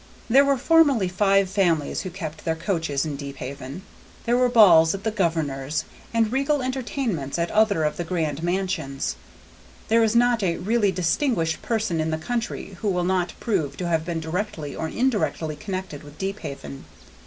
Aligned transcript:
There 0.31 0.43
were 0.43 0.57
formerly 0.57 1.07
five 1.07 1.47
families 1.47 2.01
who 2.01 2.09
kept 2.09 2.43
their 2.43 2.55
coaches 2.55 3.05
in 3.05 3.17
Deephaven; 3.17 3.83
there 4.25 4.35
were 4.35 4.49
balls 4.49 4.95
at 4.95 5.03
the 5.03 5.11
governor's, 5.11 5.85
and 6.11 6.31
regal 6.31 6.63
entertainments 6.63 7.37
at 7.37 7.51
other 7.51 7.83
of 7.83 7.97
the 7.97 8.03
grand 8.03 8.41
mansions; 8.41 9.15
there 9.89 10.03
is 10.03 10.15
not 10.15 10.41
a 10.41 10.57
really 10.57 10.91
distinguished 10.91 11.61
person 11.61 12.01
in 12.01 12.09
the 12.09 12.17
country 12.17 12.77
who 12.81 12.89
will 12.89 13.03
not 13.03 13.33
prove 13.39 13.77
to 13.77 13.87
have 13.89 14.03
been 14.03 14.19
directly 14.19 14.75
or 14.75 14.87
indirectly 14.89 15.55
connected 15.55 16.01
with 16.01 16.17
Deephaven. 16.17 16.85